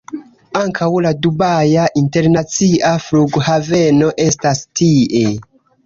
[0.61, 5.27] Ankaŭ la Dubaja Internacia Flughaveno estas tie.